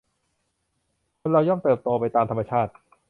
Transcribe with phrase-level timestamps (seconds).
[1.21, 2.71] คนเราย่อมเติบโตไปตามธรรมชาติ